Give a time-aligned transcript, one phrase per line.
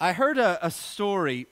[0.00, 1.48] I heard a, a story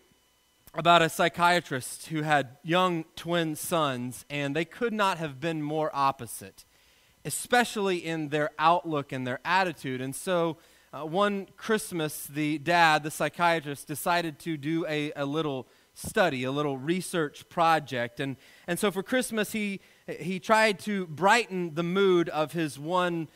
[0.73, 5.91] about a psychiatrist who had young twin sons, and they could not have been more
[5.93, 6.65] opposite,
[7.25, 10.01] especially in their outlook and their attitude.
[10.01, 10.59] And so,
[10.93, 16.53] uh, one Christmas, the dad, the psychiatrist, decided to do a, a little study, a
[16.53, 18.21] little research project.
[18.21, 18.37] And,
[18.69, 19.81] and so, for Christmas, he,
[20.21, 23.29] he tried to brighten the mood of his one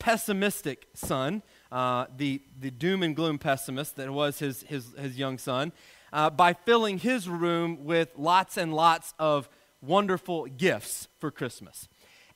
[0.00, 5.38] pessimistic son uh, the, the doom and gloom pessimist that was his, his, his young
[5.38, 5.72] son,
[6.12, 9.48] uh, by filling his room with lots and lots of
[9.80, 11.88] wonderful gifts for Christmas.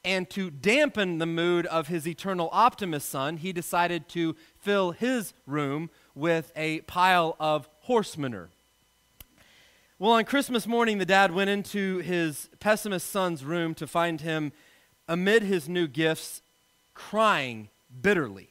[0.04, 5.34] And to dampen the mood of his eternal optimist son, he decided to fill his
[5.46, 8.48] room with a pile of horse manure.
[9.98, 14.52] Well, on Christmas morning, the dad went into his pessimist son's room to find him
[15.06, 16.40] amid his new gifts,
[16.94, 17.68] crying
[18.00, 18.48] bitterly.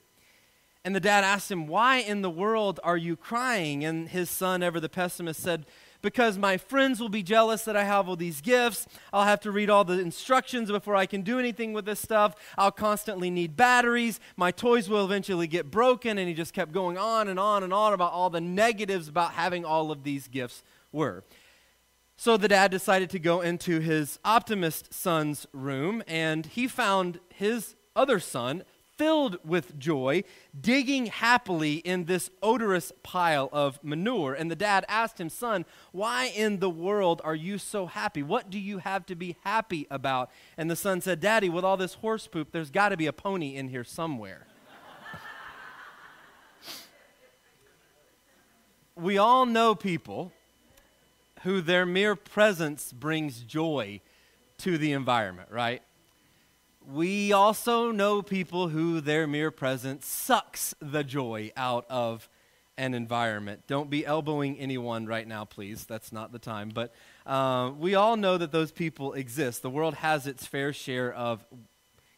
[0.90, 3.86] And the dad asked him, Why in the world are you crying?
[3.86, 5.68] And his son, ever the pessimist, said,
[6.02, 8.88] Because my friends will be jealous that I have all these gifts.
[9.14, 12.34] I'll have to read all the instructions before I can do anything with this stuff.
[12.58, 14.20] I'll constantly need batteries.
[14.36, 16.18] My toys will eventually get broken.
[16.18, 19.34] And he just kept going on and on and on about all the negatives about
[19.34, 21.24] having all of these gifts were.
[22.18, 27.76] So the dad decided to go into his optimist son's room, and he found his
[27.96, 28.64] other son
[29.00, 30.22] filled with joy,
[30.60, 34.34] digging happily in this odorous pile of manure.
[34.34, 38.22] And the dad asked him, Son, why in the world are you so happy?
[38.22, 40.30] What do you have to be happy about?
[40.58, 43.14] And the son said, Daddy, with all this horse poop, there's got to be a
[43.14, 44.46] pony in here somewhere.
[48.98, 50.34] we all know people
[51.44, 54.02] who their mere presence brings joy
[54.58, 55.82] to the environment, right?
[56.92, 62.28] We also know people who their mere presence sucks the joy out of
[62.78, 63.64] an environment.
[63.68, 65.86] Don't be elbowing anyone right now, please.
[65.86, 66.70] That's not the time.
[66.74, 66.94] But
[67.26, 69.62] uh, we all know that those people exist.
[69.62, 71.46] The world has its fair share of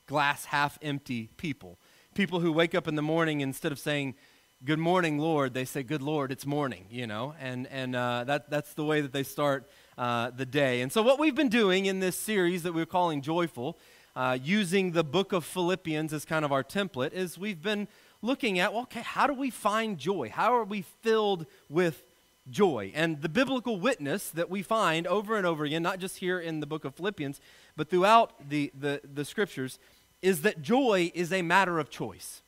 [0.05, 1.79] glass half empty people.
[2.13, 4.15] People who wake up in the morning instead of saying,
[4.63, 7.33] Good morning, Lord, they say, Good Lord, it's morning, you know?
[7.39, 10.81] And, and uh, that, that's the way that they start uh, the day.
[10.81, 13.79] And so, what we've been doing in this series that we're calling Joyful
[14.15, 17.87] uh, using the book of Philippians as kind of our template, is we've been
[18.21, 20.29] looking at, well, okay, how do we find joy?
[20.29, 22.03] How are we filled with
[22.49, 22.91] joy?
[22.93, 26.59] And the biblical witness that we find over and over again, not just here in
[26.59, 27.39] the book of Philippians,
[27.75, 29.79] but throughout the, the, the scriptures,
[30.21, 32.41] is that joy is a matter of choice.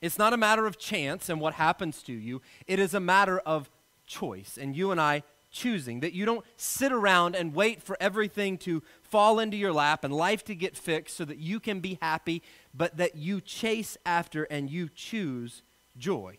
[0.00, 3.38] It's not a matter of chance and what happens to you, it is a matter
[3.40, 3.70] of
[4.06, 4.58] choice.
[4.60, 5.22] And you and I
[5.54, 10.04] choosing, that you don't sit around and wait for everything to fall into your lap
[10.04, 12.42] and life to get fixed so that you can be happy,
[12.74, 15.62] but that you chase after and you choose
[15.96, 16.36] joy.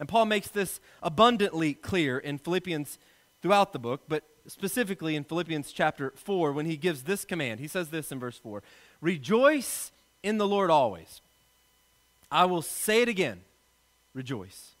[0.00, 2.98] And Paul makes this abundantly clear in Philippians
[3.42, 7.60] throughout the book, but specifically in Philippians chapter 4 when he gives this command.
[7.60, 8.62] He says this in verse 4
[9.00, 9.92] Rejoice
[10.22, 11.20] in the Lord always.
[12.30, 13.42] I will say it again
[14.14, 14.73] rejoice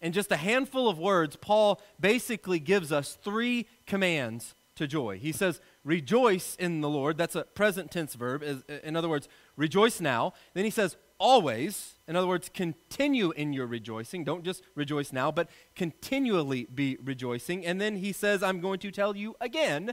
[0.00, 5.18] in just a handful of words, Paul basically gives us three commands to joy.
[5.18, 7.16] He says, Rejoice in the Lord.
[7.16, 8.42] That's a present tense verb.
[8.42, 10.32] Uh, in other words, rejoice now.
[10.54, 11.96] Then he says, Always.
[12.08, 14.24] In other words, continue in your rejoicing.
[14.24, 17.64] Don't just rejoice now, but continually be rejoicing.
[17.64, 19.92] And then he says, I'm going to tell you again,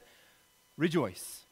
[0.78, 1.44] rejoice.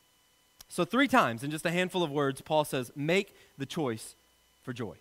[0.70, 4.16] So, three times in just a handful of words, Paul says, Make the choice
[4.64, 4.96] for joy.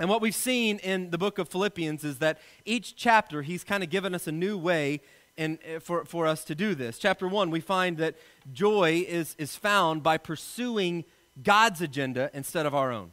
[0.00, 3.82] And what we've seen in the book of Philippians is that each chapter, he's kind
[3.82, 5.00] of given us a new way
[5.38, 6.98] eh, for, for us to do this.
[6.98, 8.16] Chapter one, we find that
[8.52, 11.04] joy is, is found by pursuing
[11.42, 13.12] God's agenda instead of our own.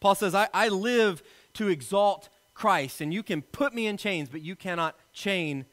[0.00, 1.22] Paul says, I, I live
[1.54, 5.66] to exalt Christ, and you can put me in chains, but you cannot chain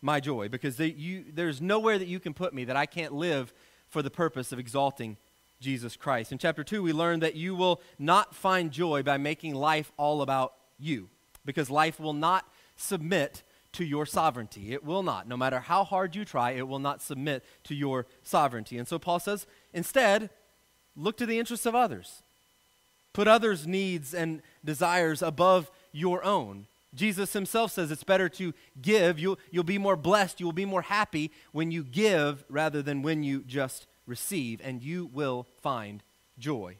[0.00, 3.12] my joy because they, you, there's nowhere that you can put me that I can't
[3.12, 3.52] live
[3.88, 5.16] for the purpose of exalting
[5.64, 6.30] Jesus Christ.
[6.30, 10.20] In chapter 2, we learn that you will not find joy by making life all
[10.20, 11.08] about you,
[11.44, 14.72] because life will not submit to your sovereignty.
[14.72, 15.26] It will not.
[15.26, 18.76] No matter how hard you try, it will not submit to your sovereignty.
[18.76, 20.30] And so Paul says, instead,
[20.94, 22.22] look to the interests of others.
[23.14, 26.66] Put others' needs and desires above your own.
[26.94, 29.18] Jesus himself says it's better to give.
[29.18, 30.40] You'll, you'll be more blessed.
[30.40, 35.06] You'll be more happy when you give rather than when you just receive, and you
[35.06, 36.02] will find
[36.38, 36.76] joy.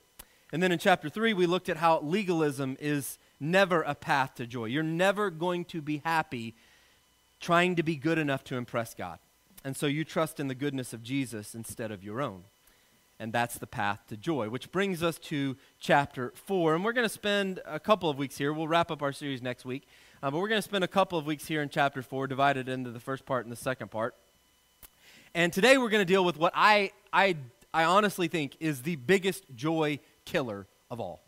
[0.52, 4.46] And then in chapter 3, we looked at how legalism is never a path to
[4.46, 4.66] joy.
[4.66, 6.54] You're never going to be happy
[7.40, 9.18] trying to be good enough to impress God.
[9.64, 12.44] And so you trust in the goodness of Jesus instead of your own.
[13.18, 16.74] And that's the path to joy, which brings us to chapter 4.
[16.74, 18.52] And we're going to spend a couple of weeks here.
[18.52, 19.86] We'll wrap up our series next week.
[20.22, 22.68] Uh, but we're going to spend a couple of weeks here in chapter 4, divided
[22.68, 24.14] into the first part and the second part.
[25.36, 27.36] And today we're going to deal with what I, I,
[27.72, 31.23] I honestly think is the biggest joy killer of all.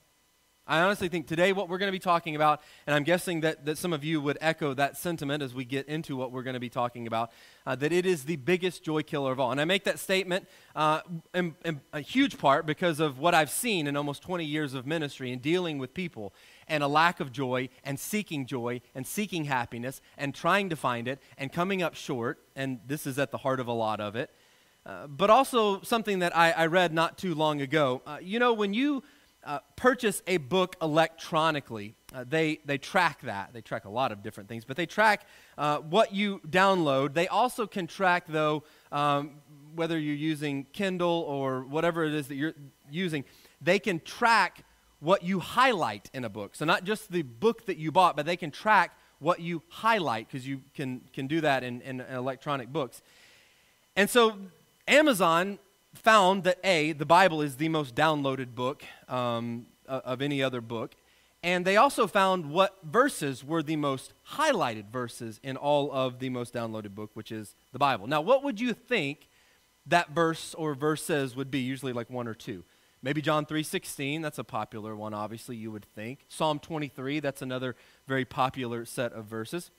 [0.68, 3.66] I honestly think today what we're going to be talking about, and I'm guessing that,
[3.66, 6.54] that some of you would echo that sentiment as we get into what we're going
[6.54, 7.30] to be talking about,
[7.66, 9.52] uh, that it is the biggest joy killer of all.
[9.52, 11.02] And I make that statement uh,
[11.32, 14.88] in, in a huge part because of what I've seen in almost 20 years of
[14.88, 16.34] ministry and dealing with people
[16.66, 21.06] and a lack of joy and seeking joy and seeking happiness and trying to find
[21.06, 22.40] it and coming up short.
[22.56, 24.30] And this is at the heart of a lot of it.
[24.84, 28.02] Uh, but also something that I, I, read not too long ago.
[28.06, 29.02] Uh, you know, when you
[29.46, 33.52] uh, purchase a book electronically, uh, they, they track that.
[33.52, 35.24] They track a lot of different things, but they track
[35.56, 37.14] uh, what you download.
[37.14, 39.36] They also can track, though, um,
[39.74, 42.54] whether you're using Kindle or whatever it is that you're
[42.90, 43.24] using,
[43.60, 44.64] they can track
[44.98, 46.56] what you highlight in a book.
[46.56, 50.26] So, not just the book that you bought, but they can track what you highlight
[50.28, 53.00] because you can, can do that in, in electronic books.
[53.94, 54.36] And so,
[54.88, 55.58] Amazon
[55.98, 60.94] found that A, the Bible is the most downloaded book um, of any other book.
[61.42, 66.28] And they also found what verses were the most highlighted verses in all of the
[66.28, 68.06] most downloaded book, which is the Bible.
[68.06, 69.28] Now, what would you think
[69.86, 71.60] that verse or verses would be?
[71.60, 72.64] Usually like one or two.
[73.02, 76.24] Maybe John 3:16, that's a popular one obviously you would think.
[76.28, 77.76] Psalm 23, that's another
[78.08, 79.70] very popular set of verses.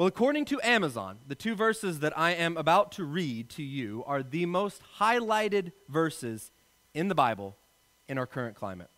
[0.00, 4.02] Well, according to Amazon, the two verses that I am about to read to you
[4.06, 6.50] are the most highlighted verses
[6.94, 7.54] in the Bible
[8.08, 8.88] in our current climate.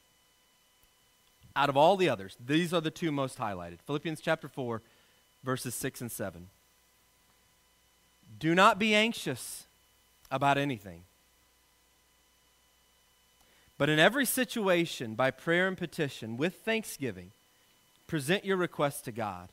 [1.57, 3.81] Out of all the others, these are the two most highlighted.
[3.85, 4.81] Philippians chapter 4,
[5.43, 6.47] verses 6 and 7.
[8.39, 9.67] Do not be anxious
[10.31, 11.03] about anything.
[13.77, 17.33] But in every situation, by prayer and petition, with thanksgiving,
[18.07, 19.49] present your requests to God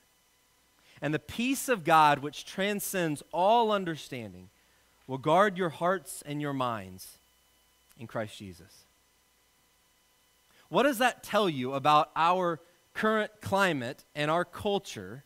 [1.01, 4.49] and the peace of God, which transcends all understanding,
[5.07, 7.17] will guard your hearts and your minds
[7.97, 8.83] in Christ Jesus.
[10.69, 12.59] What does that tell you about our
[12.93, 15.23] current climate and our culture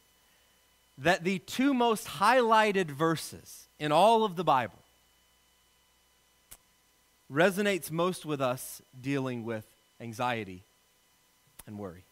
[0.98, 4.80] that the two most highlighted verses in all of the Bible
[7.32, 9.66] resonates most with us dealing with
[10.00, 10.64] anxiety
[11.68, 12.06] and worry?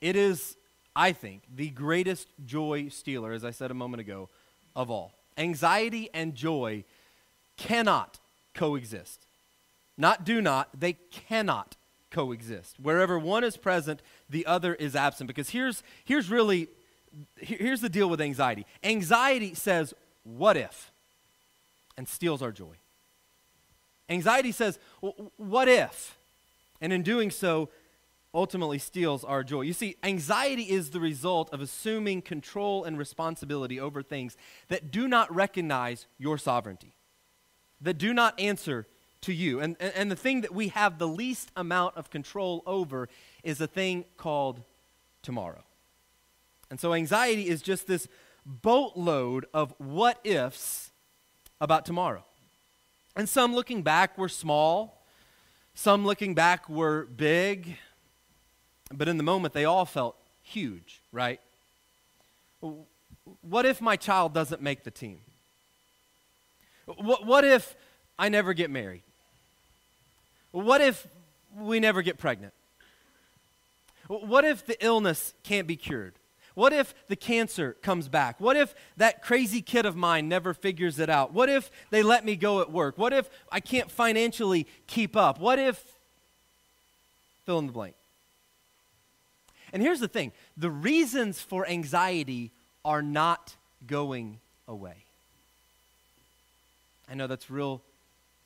[0.00, 0.56] It is
[0.94, 4.28] I think, the greatest joy stealer, as I said a moment ago,
[4.76, 5.14] of all.
[5.38, 6.84] Anxiety and joy
[7.56, 8.18] cannot
[8.54, 9.26] coexist.
[9.96, 11.76] Not do not, they cannot
[12.10, 12.78] coexist.
[12.78, 15.28] Wherever one is present, the other is absent.
[15.28, 16.68] Because here's, here's really,
[17.38, 20.92] here's the deal with anxiety anxiety says, What if?
[21.96, 22.74] and steals our joy.
[24.08, 24.78] Anxiety says,
[25.36, 26.18] What if?
[26.80, 27.68] And in doing so,
[28.34, 29.62] ultimately steals our joy.
[29.62, 34.36] You see, anxiety is the result of assuming control and responsibility over things
[34.68, 36.94] that do not recognize your sovereignty,
[37.80, 38.86] that do not answer
[39.22, 39.60] to you.
[39.60, 43.08] And, and, and the thing that we have the least amount of control over
[43.42, 44.62] is a thing called
[45.22, 45.62] tomorrow.
[46.70, 48.08] And so anxiety is just this
[48.46, 50.90] boatload of what ifs
[51.60, 52.24] about tomorrow.
[53.14, 55.04] And some looking back were small,
[55.74, 57.76] some looking back were big,
[58.92, 61.40] but in the moment, they all felt huge, right?
[63.40, 65.20] What if my child doesn't make the team?
[66.86, 67.74] What, what if
[68.18, 69.02] I never get married?
[70.50, 71.06] What if
[71.56, 72.52] we never get pregnant?
[74.08, 76.14] What if the illness can't be cured?
[76.54, 78.38] What if the cancer comes back?
[78.38, 81.32] What if that crazy kid of mine never figures it out?
[81.32, 82.98] What if they let me go at work?
[82.98, 85.40] What if I can't financially keep up?
[85.40, 85.82] What if
[87.46, 87.94] fill in the blank?
[89.72, 92.50] And here's the thing the reasons for anxiety
[92.84, 94.38] are not going
[94.68, 95.04] away.
[97.08, 97.82] I know that's real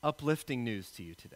[0.03, 1.35] uplifting news to you today.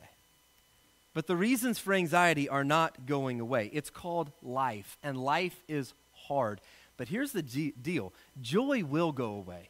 [1.13, 3.69] But the reasons for anxiety are not going away.
[3.73, 5.93] It's called life, and life is
[6.27, 6.61] hard.
[6.97, 9.69] But here's the deal joy will go away.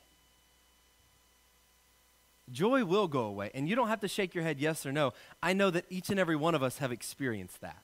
[2.51, 3.49] Joy will go away.
[3.53, 5.13] And you don't have to shake your head yes or no.
[5.41, 7.77] I know that each and every one of us have experienced that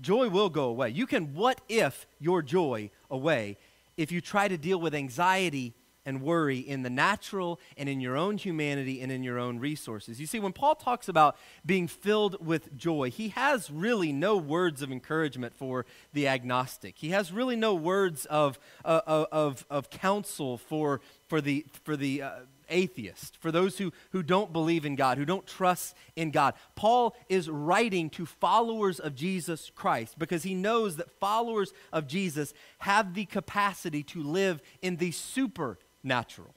[0.00, 0.90] joy will go away.
[0.90, 3.56] You can what if your joy away
[3.96, 8.16] if you try to deal with anxiety and worry in the natural and in your
[8.16, 10.20] own humanity and in your own resources.
[10.20, 14.82] You see, when Paul talks about being filled with joy, he has really no words
[14.82, 16.96] of encouragement for the agnostic.
[16.98, 22.22] He has really no words of, uh, of, of counsel for, for the, for the
[22.22, 22.30] uh,
[22.72, 26.54] atheists, for those who, who don't believe in God, who don't trust in God.
[26.74, 32.54] Paul is writing to followers of Jesus Christ because he knows that followers of Jesus
[32.78, 36.54] have the capacity to live in the supernatural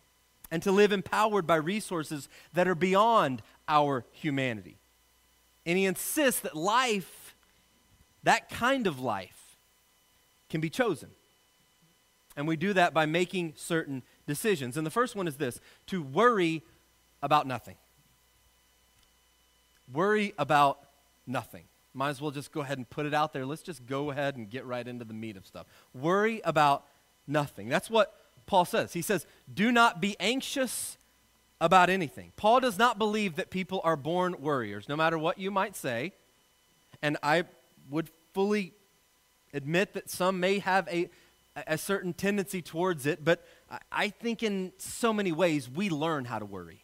[0.49, 4.77] and to live empowered by resources that are beyond our humanity.
[5.65, 7.35] And he insists that life,
[8.23, 9.57] that kind of life,
[10.49, 11.09] can be chosen.
[12.35, 14.77] And we do that by making certain decisions.
[14.77, 16.63] And the first one is this to worry
[17.21, 17.75] about nothing.
[19.91, 20.79] Worry about
[21.25, 21.63] nothing.
[21.93, 23.45] Might as well just go ahead and put it out there.
[23.45, 25.65] Let's just go ahead and get right into the meat of stuff.
[25.93, 26.85] Worry about
[27.25, 27.69] nothing.
[27.69, 28.13] That's what
[28.45, 28.93] Paul says.
[28.93, 30.97] He says, Do not be anxious
[31.61, 32.33] about anything.
[32.35, 36.11] Paul does not believe that people are born worriers, no matter what you might say.
[37.01, 37.45] And I
[37.89, 38.73] would fully
[39.53, 41.09] admit that some may have a,
[41.55, 43.45] a certain tendency towards it, but
[43.91, 46.83] I think in so many ways we learn how to worry.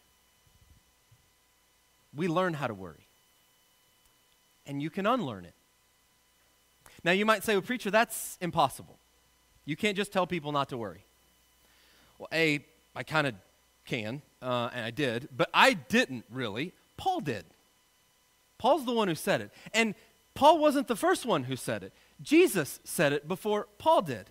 [2.16, 3.08] We learn how to worry.
[4.66, 5.54] And you can unlearn it.
[7.04, 8.98] Now, you might say, well, preacher, that's impossible.
[9.66, 11.04] You can't just tell people not to worry.
[12.18, 12.64] Well, A,
[12.96, 13.36] I kind of
[13.86, 16.74] can, uh, and I did, but I didn't really.
[16.98, 17.46] Paul did.
[18.58, 19.52] Paul's the one who said it.
[19.74, 19.96] And
[20.36, 21.94] Paul wasn't the first one who said it.
[22.22, 24.30] Jesus said it before Paul did.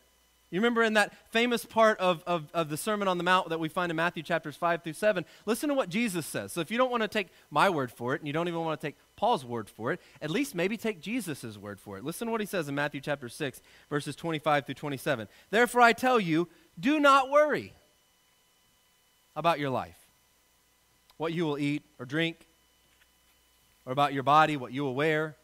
[0.51, 3.61] You remember in that famous part of, of, of, the Sermon on the Mount that
[3.61, 6.53] we find in Matthew chapters 5 through 7, listen to what Jesus says.
[6.53, 8.61] So if you don't want to take my word for it, and you don't even
[8.61, 12.05] want to take Paul's word for it, at least maybe take Jesus' word for it.
[12.05, 15.29] Listen to what he says in Matthew chapter 6, verses 25 through 27.
[15.51, 17.73] Therefore I tell you, do not worry
[19.37, 19.99] about your life,
[21.17, 22.45] what you will eat or drink,
[23.87, 25.37] or about your body, what you will wear.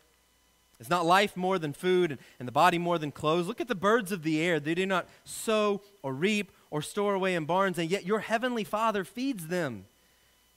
[0.78, 3.46] Is not life more than food and, and the body more than clothes?
[3.46, 4.60] Look at the birds of the air.
[4.60, 8.64] They do not sow or reap or store away in barns, and yet your heavenly
[8.64, 9.86] Father feeds them.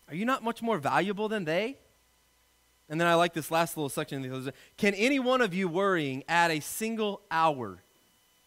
[0.09, 1.77] Are you not much more valuable than they?
[2.89, 4.51] And then I like this last little section.
[4.77, 7.83] Can any one of you worrying add a single hour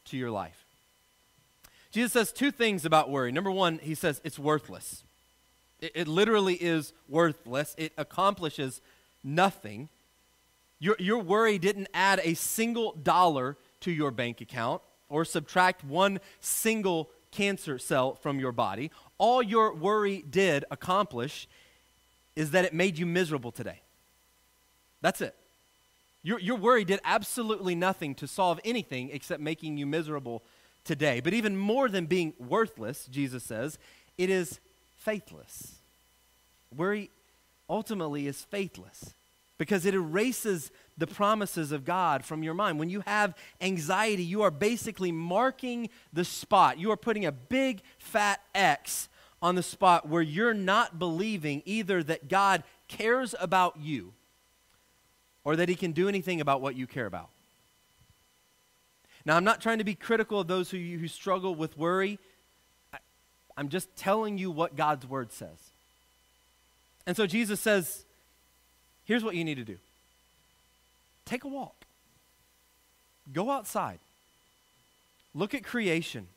[0.06, 0.66] to your life?
[1.92, 3.30] Jesus says two things about worry.
[3.30, 5.04] Number one, he says it's worthless.
[5.78, 8.80] It, it literally is worthless, it accomplishes
[9.22, 9.88] nothing.
[10.82, 16.18] Your, your worry didn't add a single dollar to your bank account or subtract one
[16.40, 18.90] single cancer cell from your body.
[19.16, 21.46] All your worry did accomplish
[22.34, 23.80] is that it made you miserable today.
[25.02, 25.36] That's it.
[26.24, 30.42] Your, your worry did absolutely nothing to solve anything except making you miserable
[30.82, 31.20] today.
[31.20, 33.78] But even more than being worthless, Jesus says,
[34.18, 34.58] it is
[34.96, 35.76] faithless.
[36.76, 37.10] Worry
[37.70, 39.14] ultimately is faithless
[39.62, 42.80] because it erases the promises of God from your mind.
[42.80, 46.80] When you have anxiety, you are basically marking the spot.
[46.80, 49.08] You are putting a big fat X
[49.40, 54.14] on the spot where you're not believing either that God cares about you
[55.44, 57.28] or that he can do anything about what you care about.
[59.24, 62.18] Now, I'm not trying to be critical of those who, who struggle with worry.
[62.92, 62.98] I,
[63.56, 65.70] I'm just telling you what God's word says.
[67.06, 68.04] And so Jesus says,
[69.12, 69.76] Here's what you need to do.
[71.26, 71.84] Take a walk,
[73.30, 73.98] go outside,
[75.34, 76.28] look at creation,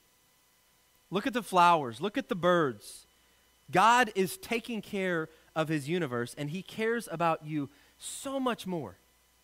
[1.10, 3.06] look at the flowers, look at the birds.
[3.72, 8.98] God is taking care of his universe, and he cares about you so much more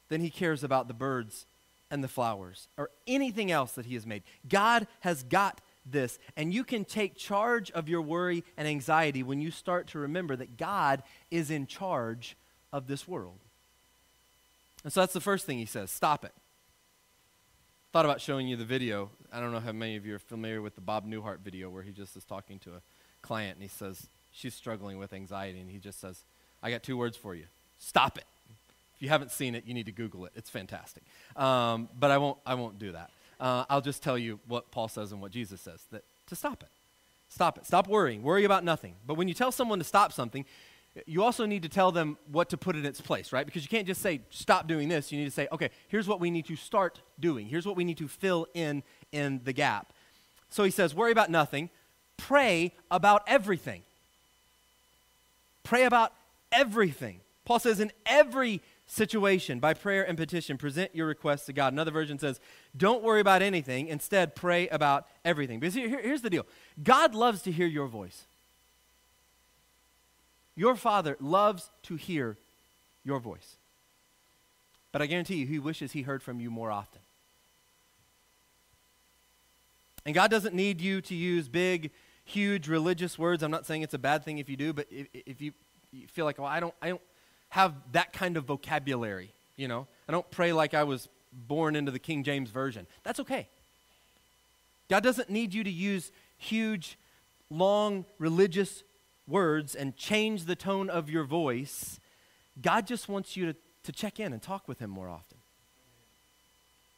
[0.10, 1.46] than he cares about the birds
[1.90, 4.24] and the flowers or anything else that he has made.
[4.50, 9.40] God has got this, and you can take charge of your worry and anxiety when
[9.40, 12.36] you start to remember that God is in charge
[12.72, 13.40] of this world.
[14.84, 16.34] And so that's the first thing he says stop it.
[17.92, 19.10] Thought about showing you the video.
[19.34, 21.84] I don't know how many of you are familiar with the Bob Newhart video where
[21.84, 22.82] he just is talking to a
[23.22, 26.24] client and he says, She's struggling with anxiety, and he just says,
[26.64, 27.46] I got two words for you
[27.78, 28.26] stop it.
[28.96, 30.32] If you haven't seen it, you need to Google it.
[30.36, 31.04] It's fantastic.
[31.36, 33.10] Um, but I won't, I won't do that.
[33.40, 36.62] Uh, I'll just tell you what Paul says and what Jesus says that to stop
[36.62, 36.70] it.
[37.28, 37.66] Stop it.
[37.66, 38.22] Stop worrying.
[38.24, 38.94] Worry about nothing.
[39.08, 40.46] But when you tell someone to stop something,
[41.06, 43.46] you also need to tell them what to put in its place, right?
[43.46, 45.12] Because you can't just say, stop doing this.
[45.12, 47.48] You need to say, okay, here's what we need to start doing.
[47.48, 49.94] Here's what we need to fill in in the gap.
[50.50, 51.70] So he says, worry about nothing.
[52.18, 53.84] Pray about everything.
[55.64, 56.14] Pray about
[56.52, 57.22] everything.
[57.46, 61.72] Paul says, in every situation, by prayer and petition, present your requests to God.
[61.72, 62.42] Another version says,
[62.76, 63.88] don't worry about anything.
[63.88, 65.60] Instead, pray about everything.
[65.60, 66.46] Because here, here's the deal
[66.84, 68.26] God loves to hear your voice.
[70.62, 72.38] Your Father loves to hear
[73.04, 73.58] your voice.
[74.92, 77.02] But I guarantee you, He wishes He heard from you more often.
[80.06, 81.90] And God doesn't need you to use big
[82.26, 83.42] huge religious words.
[83.42, 85.54] I'm not saying it's a bad thing if you do, but if, if you,
[85.92, 87.02] you feel like, well, I don't, I don't
[87.50, 91.92] have that kind of vocabulary, you know, I don't pray like I was born into
[91.92, 92.86] the King James Version.
[93.02, 93.48] That's okay.
[94.92, 97.00] God doesn't need you to use huge,
[97.50, 98.84] long religious
[99.32, 102.00] words and change the tone of your voice.
[102.62, 105.38] God just wants you to, to check in and talk with Him more often.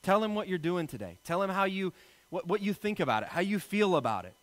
[0.01, 1.19] Tell Him what you're doing today.
[1.23, 1.93] Tell Him how you,
[2.29, 4.33] what, what you think about it, how you feel about it.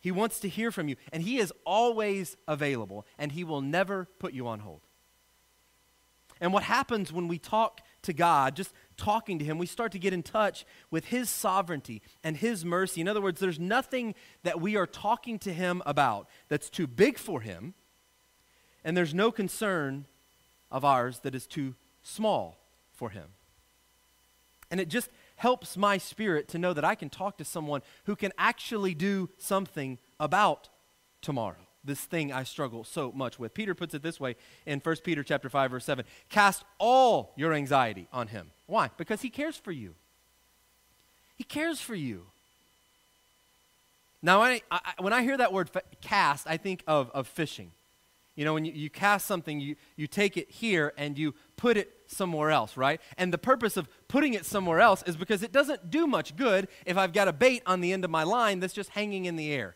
[0.00, 4.06] He wants to hear from you, and He is always available, and He will never
[4.18, 4.82] put you on hold.
[6.40, 9.98] And what happens when we talk to God, just talking to Him, we start to
[9.98, 13.00] get in touch with His sovereignty and His mercy.
[13.00, 17.18] In other words, there's nothing that we are talking to Him about that's too big
[17.18, 17.74] for Him,
[18.84, 20.06] and there's no concern
[20.70, 22.58] of ours that is too small
[22.92, 23.30] for Him.
[24.70, 28.16] And it just helps my spirit to know that I can talk to someone who
[28.16, 30.68] can actually do something about
[31.20, 33.54] tomorrow this thing I struggle so much with.
[33.54, 36.04] Peter puts it this way in 1 Peter chapter 5 verse 7.
[36.28, 38.50] Cast all your anxiety on him.
[38.66, 38.90] Why?
[38.96, 39.94] Because he cares for you.
[41.36, 42.26] He cares for you.
[44.22, 47.70] Now, I, I, when I hear that word cast, I think of, of fishing.
[48.34, 51.76] You know, when you, you cast something, you, you take it here and you put
[51.76, 53.00] it somewhere else, right?
[53.16, 56.68] And the purpose of putting it somewhere else is because it doesn't do much good
[56.84, 59.36] if I've got a bait on the end of my line that's just hanging in
[59.36, 59.74] the air.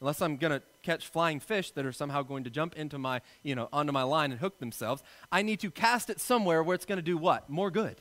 [0.00, 3.20] Unless I'm going to catch flying fish that are somehow going to jump into my,
[3.42, 5.02] you know, onto my line and hook themselves.
[5.32, 7.48] I need to cast it somewhere where it's going to do what?
[7.50, 8.00] More good.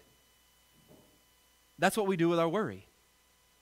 [1.80, 2.88] That's what we do with our worry.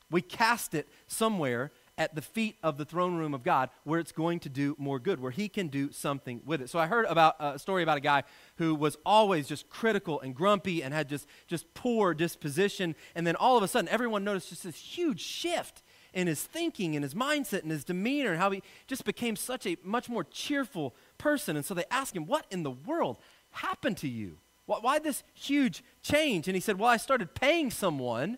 [0.09, 4.11] We cast it somewhere at the feet of the throne room of God where it's
[4.11, 6.69] going to do more good, where he can do something with it.
[6.69, 8.23] So I heard about a story about a guy
[8.55, 12.95] who was always just critical and grumpy and had just, just poor disposition.
[13.13, 16.95] And then all of a sudden, everyone noticed just this huge shift in his thinking
[16.95, 20.23] and his mindset and his demeanor and how he just became such a much more
[20.25, 21.55] cheerful person.
[21.55, 23.17] And so they asked him, What in the world
[23.51, 24.37] happened to you?
[24.65, 26.47] Why, why this huge change?
[26.47, 28.37] And he said, Well, I started paying someone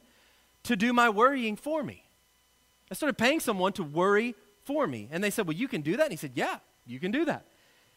[0.63, 2.03] to do my worrying for me.
[2.91, 5.09] I started paying someone to worry for me.
[5.11, 6.03] And they said, Well, you can do that?
[6.03, 7.45] And he said, Yeah, you can do that.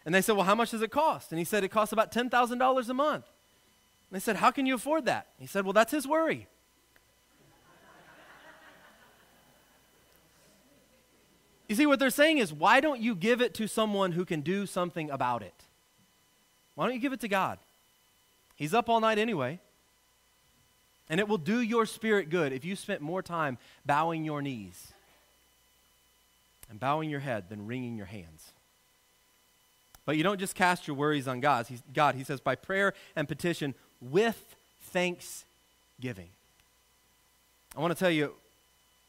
[0.04, 1.32] And they said, Well, how much does it cost?
[1.32, 3.24] And he said, It costs about $10,000 a month.
[4.10, 5.28] And they said, How can you afford that?
[5.38, 6.48] He said, Well, that's his worry.
[11.68, 14.40] You see, what they're saying is, why don't you give it to someone who can
[14.40, 15.54] do something about it?
[16.74, 17.58] Why don't you give it to God?
[18.54, 19.58] He's up all night anyway.
[21.08, 24.92] And it will do your spirit good if you spent more time bowing your knees
[26.68, 28.52] and bowing your head than wringing your hands.
[30.04, 31.66] But you don't just cast your worries on God.
[31.68, 36.30] He's, God, he says, by prayer and petition with thanksgiving.
[37.76, 38.34] I want to tell you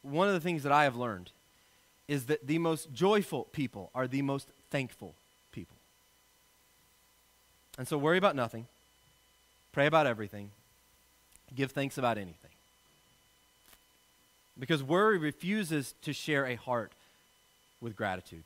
[0.01, 1.31] one of the things that I have learned
[2.07, 5.13] is that the most joyful people are the most thankful
[5.51, 5.75] people.
[7.77, 8.65] And so worry about nothing,
[9.71, 10.51] pray about everything,
[11.55, 12.51] give thanks about anything.
[14.59, 16.91] Because worry refuses to share a heart
[17.79, 18.43] with gratitude.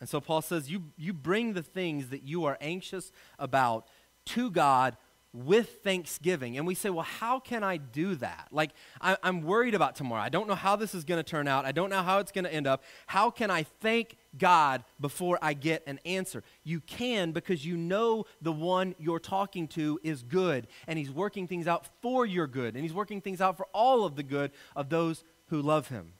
[0.00, 3.86] And so Paul says, you, you bring the things that you are anxious about
[4.26, 4.96] to God
[5.34, 6.58] with thanksgiving.
[6.58, 8.48] And we say, well, how can I do that?
[8.50, 10.22] Like, I, am worried about tomorrow.
[10.22, 11.64] I don't know how this is going to turn out.
[11.64, 12.82] I don't know how it's going to end up.
[13.06, 16.42] How can I thank God before I get an answer?
[16.64, 21.46] You can because you know the one you're talking to is good, and he's working
[21.46, 24.50] things out for your good, and he's working things out for all of the good
[24.76, 26.12] of those who love him.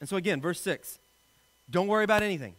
[0.00, 0.98] And so, again, verse 6
[1.70, 2.54] don't worry about anything.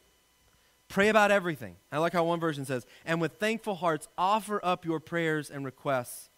[0.93, 1.75] Pray about everything.
[1.91, 5.65] I like how one version says, and with thankful hearts, offer up your prayers and
[5.65, 6.29] requests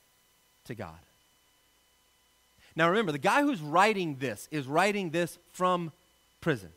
[0.64, 0.96] to God.
[2.74, 5.92] Now remember, the guy who's writing this is writing this from
[6.40, 6.70] prison.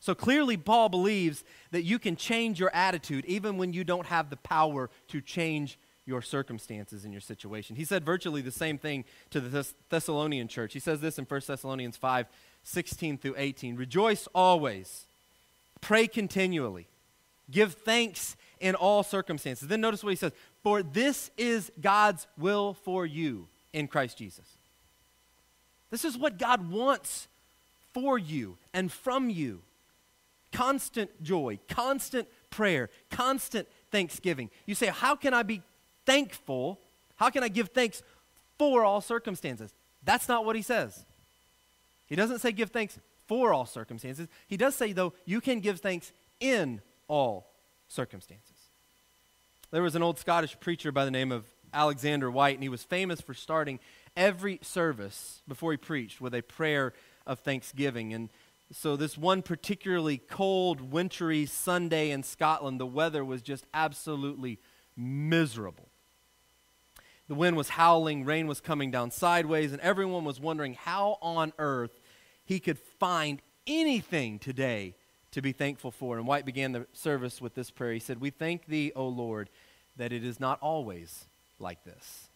[0.00, 4.30] So clearly, Paul believes that you can change your attitude even when you don't have
[4.30, 7.76] the power to change your circumstances and your situation.
[7.76, 10.72] He said virtually the same thing to the Thessalonian church.
[10.72, 12.26] He says this in 1 Thessalonians 5
[12.62, 13.76] 16 through 18.
[13.76, 15.04] Rejoice always
[15.84, 16.86] Pray continually.
[17.50, 19.68] Give thanks in all circumstances.
[19.68, 24.46] Then notice what he says For this is God's will for you in Christ Jesus.
[25.90, 27.28] This is what God wants
[27.92, 29.60] for you and from you
[30.52, 34.48] constant joy, constant prayer, constant thanksgiving.
[34.64, 35.60] You say, How can I be
[36.06, 36.80] thankful?
[37.16, 38.02] How can I give thanks
[38.58, 39.74] for all circumstances?
[40.02, 41.04] That's not what he says.
[42.06, 44.28] He doesn't say give thanks for all circumstances.
[44.46, 47.50] He does say, though, you can give thanks in all
[47.88, 48.56] circumstances.
[49.70, 52.84] There was an old Scottish preacher by the name of Alexander Whyte, and he was
[52.84, 53.80] famous for starting
[54.16, 56.92] every service before he preached with a prayer
[57.26, 58.14] of thanksgiving.
[58.14, 58.30] And
[58.72, 64.58] So, this one particularly cold, wintry Sunday in Scotland, the weather was just absolutely
[64.96, 65.88] miserable.
[67.28, 71.52] The wind was howling, rain was coming down sideways, and everyone was wondering how on
[71.58, 71.98] earth
[72.44, 74.94] he could find anything today
[75.32, 76.16] to be thankful for.
[76.16, 77.92] And Whyte began the service with this prayer.
[77.92, 79.50] He said, We thank thee, O Lord,
[79.96, 81.26] that it is not always
[81.58, 82.28] like this.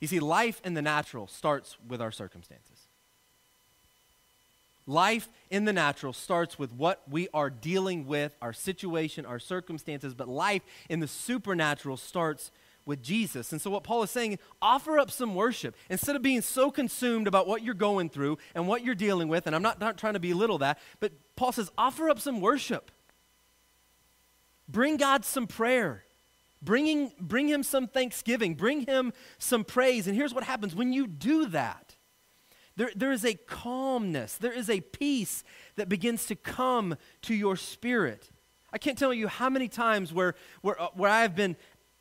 [0.00, 2.88] You see, life in the natural starts with our circumstances.
[4.86, 10.14] Life in the natural starts with what we are dealing with, our situation, our circumstances,
[10.14, 12.50] but life in the supernatural starts
[12.86, 13.52] with Jesus.
[13.52, 15.74] And so, what Paul is saying, offer up some worship.
[15.88, 19.46] Instead of being so consumed about what you're going through and what you're dealing with,
[19.46, 22.90] and I'm not, not trying to belittle that, but Paul says, offer up some worship.
[24.68, 26.04] Bring God some prayer.
[26.62, 28.54] Bringing, bring him some thanksgiving.
[28.54, 30.06] Bring him some praise.
[30.06, 31.96] And here's what happens when you do that
[32.76, 35.44] there, there is a calmness, there is a peace
[35.76, 38.30] that begins to come to your spirit.
[38.72, 41.56] I can't tell you how many times where, where, uh, where I have been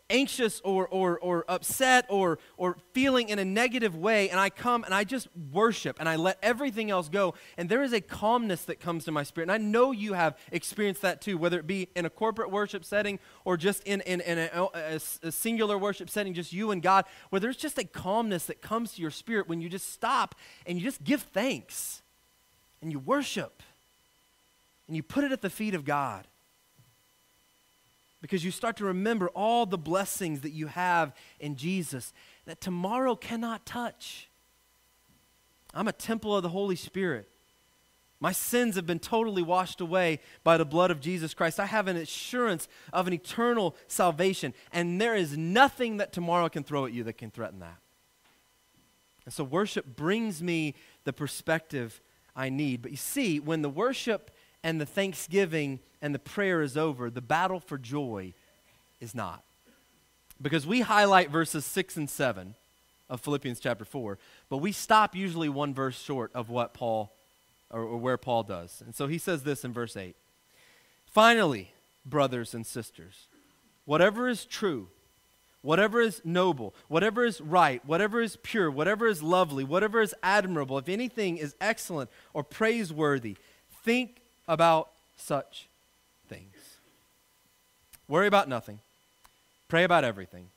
[0.10, 4.84] anxious or, or, or upset or, or feeling in a negative way, and I come
[4.84, 8.63] and I just worship and I let everything else go, and there is a calmness
[8.65, 9.45] that comes to my spirit.
[9.45, 12.84] And I know you have experienced that too, whether it be in a corporate worship
[12.84, 16.82] setting or just in, in, in a, a, a singular worship setting, just you and
[16.82, 20.36] God, where there's just a calmness that comes to your spirit when you just stop
[20.65, 22.02] and you just give thanks
[22.82, 23.62] and you worship
[24.88, 26.26] and you put it at the feet of God
[28.21, 32.13] because you start to remember all the blessings that you have in Jesus
[32.45, 34.29] that tomorrow cannot touch.
[35.73, 37.29] I'm a temple of the Holy Spirit.
[38.19, 41.60] My sins have been totally washed away by the blood of Jesus Christ.
[41.60, 46.63] I have an assurance of an eternal salvation, and there is nothing that tomorrow can
[46.63, 47.77] throw at you that can threaten that.
[49.23, 52.01] And so, worship brings me the perspective
[52.36, 52.82] I need.
[52.82, 54.32] But you see, when the worship
[54.63, 58.34] and the thanksgiving and the prayer is over, the battle for joy
[59.00, 59.43] is not.
[60.41, 62.56] Because we highlight verses 6 and 7
[63.10, 64.17] of Philippians chapter 4,
[64.50, 67.12] but we stop usually one verse short of what Paul
[67.72, 68.82] or, or where Paul does.
[68.86, 70.15] And so he says this in verse 8.
[71.06, 71.72] Finally,
[72.06, 73.28] brothers and sisters,
[73.86, 74.88] whatever is true,
[75.62, 80.78] whatever is noble, whatever is right, whatever is pure, whatever is lovely, whatever is admirable,
[80.78, 83.38] if anything is excellent or praiseworthy,
[83.84, 84.18] think
[84.49, 85.67] about such
[86.27, 86.77] things.
[88.07, 88.79] Worry about nothing.
[89.69, 90.47] Pray about everything.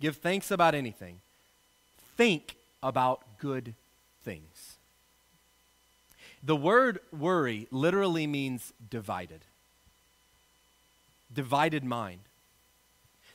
[0.00, 1.20] Give thanks about anything.
[2.16, 3.74] Think about good
[4.24, 4.76] things.
[6.42, 9.40] The word worry literally means divided.
[11.32, 12.20] Divided mind.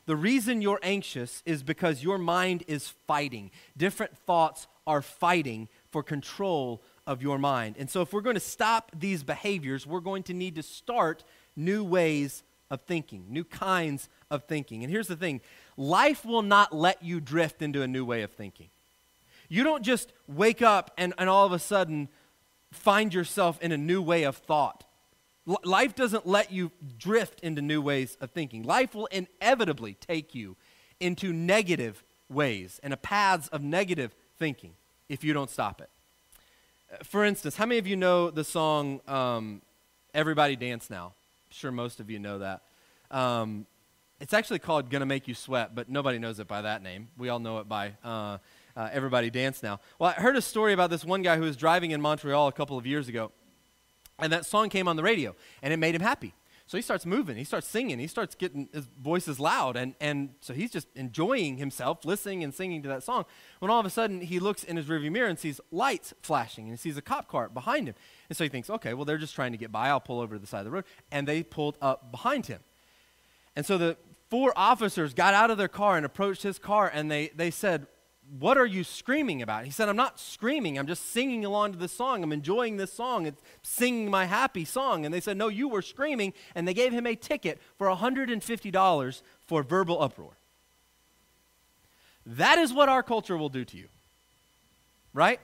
[0.06, 3.52] The reason you're anxious is because your mind is fighting.
[3.78, 7.76] Different thoughts are fighting for control of your mind.
[7.78, 11.24] And so, if we're going to stop these behaviors, we're going to need to start
[11.56, 14.84] new ways of thinking, new kinds of thinking.
[14.84, 15.42] And here's the thing
[15.78, 18.70] life will not let you drift into a new way of thinking.
[19.48, 22.10] You don't just wake up and, and all of a sudden
[22.72, 24.86] find yourself in a new way of thought.
[25.48, 28.64] L- life doesn't let you drift into new ways of thinking.
[28.64, 30.58] Life will inevitably take you
[31.00, 34.74] into negative ways and a paths of negative thinking
[35.10, 35.90] if you don't stop it.
[37.02, 39.62] For instance, how many of you know the song um,
[40.14, 41.08] Everybody Dance Now?
[41.08, 42.62] I'm sure most of you know that.
[43.10, 43.66] Um,
[44.20, 47.08] it's actually called Gonna Make You Sweat, but nobody knows it by that name.
[47.18, 48.38] We all know it by uh,
[48.78, 49.80] uh, Everybody Dance Now.
[49.98, 52.52] Well, I heard a story about this one guy who was driving in Montreal a
[52.52, 53.32] couple of years ago,
[54.20, 56.34] and that song came on the radio, and it made him happy.
[56.66, 59.96] So he starts moving, he starts singing, he starts getting his voice is loud, and,
[60.00, 63.26] and so he's just enjoying himself, listening and singing to that song.
[63.60, 66.66] When all of a sudden he looks in his rearview mirror and sees lights flashing,
[66.66, 67.96] and he sees a cop car behind him.
[68.30, 69.90] And so he thinks, okay, well, they're just trying to get by.
[69.90, 70.86] I'll pull over to the side of the road.
[71.12, 72.62] And they pulled up behind him.
[73.56, 73.98] And so the
[74.30, 77.88] four officers got out of their car and approached his car, and they, they said,
[78.40, 79.66] what are you screaming about?
[79.66, 80.80] He said, I'm not screaming.
[80.80, 82.24] I'm just singing along to the song.
[82.24, 83.26] I'm enjoying this song.
[83.26, 85.06] It's singing my happy song.
[85.06, 86.34] And they said, No, you were screaming.
[86.56, 90.32] And they gave him a ticket for $150 for verbal uproar.
[92.26, 93.88] That is what our culture will do to you.
[95.14, 95.40] Right?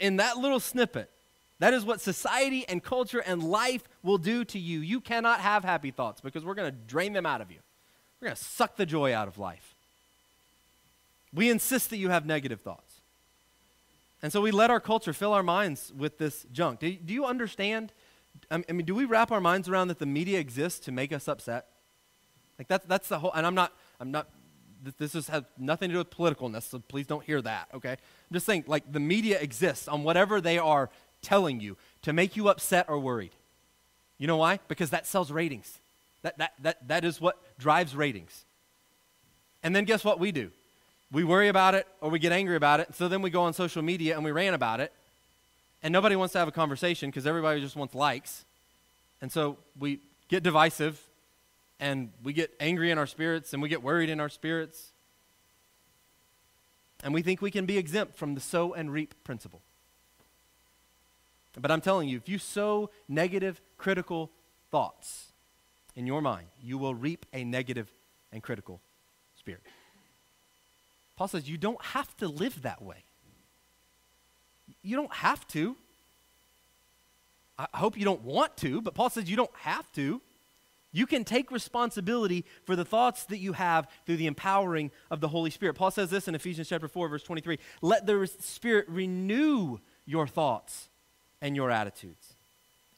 [0.00, 1.10] In that little snippet,
[1.58, 4.80] that is what society and culture and life will do to you.
[4.80, 7.58] You cannot have happy thoughts because we're going to drain them out of you.
[8.20, 9.73] We're going to suck the joy out of life.
[11.34, 13.00] We insist that you have negative thoughts.
[14.22, 16.80] And so we let our culture fill our minds with this junk.
[16.80, 17.92] Do, do you understand?
[18.50, 21.28] I mean, do we wrap our minds around that the media exists to make us
[21.28, 21.66] upset?
[22.58, 24.28] Like that's, that's the whole, and I'm not, I'm not
[24.98, 27.92] this is, has nothing to do with politicalness, so please don't hear that, okay?
[27.92, 30.90] I'm just saying, like, the media exists on whatever they are
[31.22, 33.32] telling you to make you upset or worried.
[34.18, 34.60] You know why?
[34.68, 35.80] Because that sells ratings.
[36.22, 38.44] That, that, that, that is what drives ratings.
[39.62, 40.50] And then guess what we do?
[41.14, 42.92] We worry about it or we get angry about it.
[42.96, 44.92] So then we go on social media and we rant about it.
[45.80, 48.44] And nobody wants to have a conversation because everybody just wants likes.
[49.22, 51.00] And so we get divisive
[51.78, 54.92] and we get angry in our spirits and we get worried in our spirits.
[57.04, 59.62] And we think we can be exempt from the sow and reap principle.
[61.60, 64.32] But I'm telling you, if you sow negative, critical
[64.72, 65.26] thoughts
[65.94, 67.92] in your mind, you will reap a negative
[68.32, 68.80] and critical
[69.36, 69.62] spirit.
[71.16, 73.04] Paul says you don't have to live that way.
[74.82, 75.76] You don't have to.
[77.58, 80.20] I hope you don't want to, but Paul says you don't have to.
[80.90, 85.28] You can take responsibility for the thoughts that you have through the empowering of the
[85.28, 85.74] Holy Spirit.
[85.74, 90.88] Paul says this in Ephesians chapter 4 verse 23, "Let the Spirit renew your thoughts
[91.40, 92.36] and your attitudes."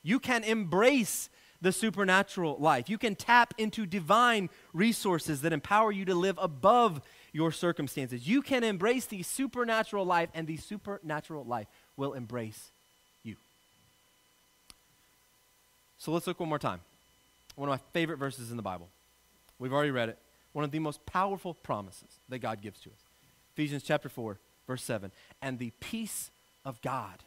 [0.03, 2.89] You can embrace the supernatural life.
[2.91, 7.01] You can tap into divine resources that empower you to live above
[7.37, 8.27] your circumstances.
[8.27, 12.71] You can embrace the supernatural life, and the supernatural life will embrace
[13.23, 13.37] you.
[15.99, 16.81] So let's look one more time.
[17.55, 18.89] One of my favorite verses in the Bible.
[19.59, 20.19] We've already read it.
[20.55, 23.05] One of the most powerful promises that God gives to us.
[23.53, 25.13] Ephesians chapter 4, verse 7.
[25.43, 26.31] And the peace
[26.65, 27.23] of God,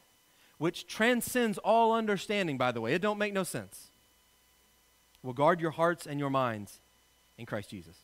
[0.57, 3.89] which transcends all understanding, by the way, it don't make no sense,
[5.21, 6.79] will guard your hearts and your minds
[7.37, 7.97] in Christ Jesus.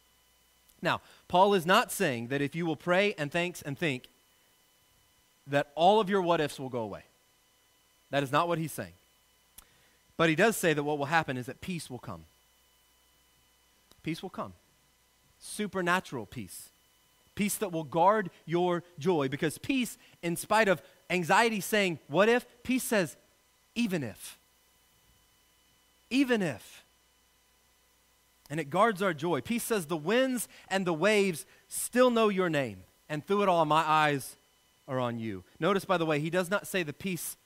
[0.85, 4.07] Now, Paul is not saying that if you will pray and thanks and think,
[5.47, 7.03] that all of your what ifs will go away.
[8.11, 8.93] That is not what he's saying.
[10.15, 12.25] But he does say that what will happen is that peace will come.
[14.03, 14.53] Peace will come.
[15.39, 16.69] Supernatural peace.
[17.33, 19.27] Peace that will guard your joy.
[19.27, 22.45] Because peace, in spite of anxiety saying, what if?
[22.63, 23.17] Peace says,
[23.73, 24.37] even if.
[26.09, 26.84] Even if.
[28.49, 29.41] And it guards our joy.
[29.41, 32.77] Peace says, the winds and the waves still know your name.
[33.09, 34.35] And through it all, my eyes
[34.87, 35.43] are on you.
[35.59, 37.37] Notice, by the way, he does not say the peace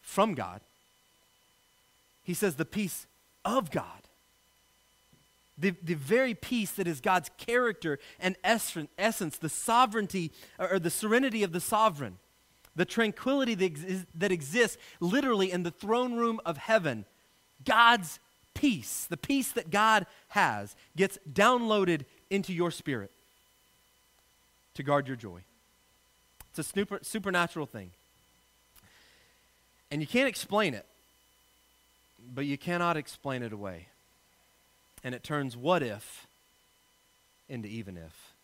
[0.00, 0.60] from God.
[2.22, 3.06] He says the peace
[3.44, 3.84] of God.
[5.58, 11.42] The, the very peace that is God's character and essence, the sovereignty or the serenity
[11.42, 12.18] of the sovereign,
[12.74, 17.04] the tranquility that, ex- that exists literally in the throne room of heaven.
[17.64, 18.18] Super
[18.56, 23.10] peace, the peace that God has, gets downloaded into your spirit
[24.74, 25.40] to guard your joy.
[26.50, 27.90] It's a super, supernatural thing.
[29.90, 30.86] And you can't explain it
[32.34, 33.88] but you cannot explain it away.
[35.04, 36.26] And it turns what if
[37.48, 38.34] into even if.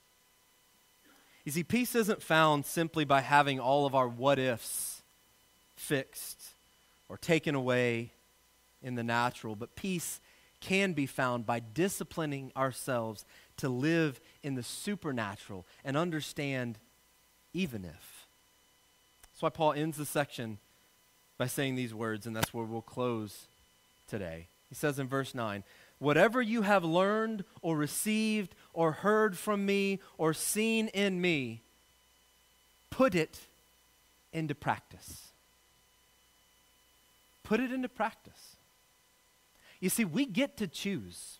[1.44, 5.02] You see, peace isn't found simply by having all of our what ifs
[5.74, 6.40] fixed
[7.08, 8.12] or taken away
[8.82, 10.20] in the natural, but peace
[10.60, 13.24] can be found by disciplining ourselves
[13.56, 16.78] to live in the supernatural and understand
[17.52, 18.26] even if.
[19.22, 20.58] That's why Paul ends the section
[21.36, 23.46] by saying these words, and that's where we'll close
[24.08, 24.46] today.
[24.68, 25.64] He says in verse 9,
[25.98, 31.62] Whatever you have learned or received or heard from me or seen in me,
[32.90, 33.40] put it
[34.32, 35.28] into practice.
[37.44, 38.56] Put it into practice.
[39.82, 41.38] You see, we get to choose.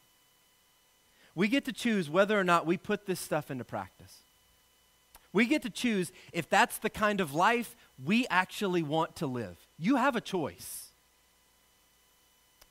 [1.36, 4.18] We get to choose whether or not we put this stuff into practice.
[5.32, 9.56] We get to choose if that's the kind of life we actually want to live.
[9.78, 10.88] You have a choice.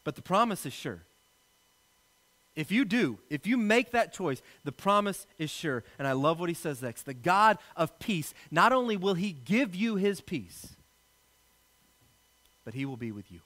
[0.03, 1.03] But the promise is sure.
[2.53, 5.85] If you do, if you make that choice, the promise is sure.
[5.97, 7.03] And I love what he says next.
[7.03, 10.75] The God of peace, not only will he give you his peace,
[12.65, 13.39] but he will be with you.